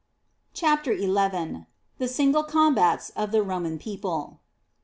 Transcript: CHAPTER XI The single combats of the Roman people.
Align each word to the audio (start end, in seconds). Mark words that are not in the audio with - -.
CHAPTER 0.55 0.97
XI 0.97 1.67
The 1.99 2.07
single 2.07 2.41
combats 2.43 3.11
of 3.15 3.31
the 3.31 3.43
Roman 3.43 3.77
people. 3.77 4.39